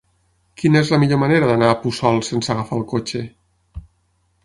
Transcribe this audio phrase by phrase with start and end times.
[0.61, 3.25] Quina és la millor manera d'anar a Puçol sense agafar el cotxe?